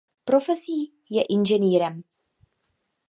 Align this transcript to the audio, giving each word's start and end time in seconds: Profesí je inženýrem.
Profesí 0.29 0.79
je 1.09 1.21
inženýrem. 1.37 2.01